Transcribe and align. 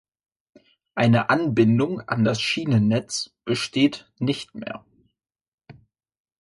Eine 0.95 1.29
Anbindung 1.29 2.01
an 2.09 2.23
das 2.23 2.41
Schienennetz 2.41 3.35
besteht 3.45 4.11
nicht 4.17 4.55
mehr. 4.55 4.83